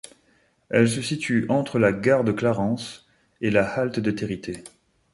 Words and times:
Elle 0.71 0.89
se 0.89 0.99
situe 0.99 1.45
entre 1.49 1.77
la 1.77 1.91
gare 1.91 2.23
de 2.23 2.31
Clarens 2.31 3.05
et 3.39 3.51
la 3.51 3.69
halte 3.71 3.99
de 3.99 4.09
Territet. 4.09 4.63